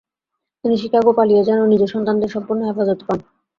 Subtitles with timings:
[0.63, 3.19] তিনি শিকাগো পালিয়ে যান ও নিজের সন্তানদের সম্পূর্ণ হেফাজত পান।